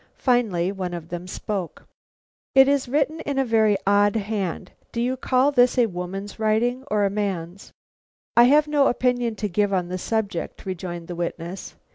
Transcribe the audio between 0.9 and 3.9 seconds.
of them spoke: "It is written in a very